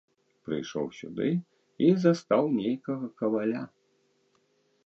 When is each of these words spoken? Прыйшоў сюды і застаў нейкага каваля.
Прыйшоў 0.47 0.87
сюды 0.99 1.27
і 1.87 1.91
застаў 2.05 2.43
нейкага 2.57 3.11
каваля. 3.23 3.63